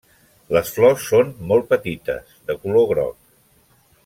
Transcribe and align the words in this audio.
Les 0.55 0.71
flors 0.77 1.05
són 1.11 1.29
molt 1.51 1.69
petites, 1.75 2.35
de 2.49 2.57
color 2.65 2.91
groc. 2.95 3.17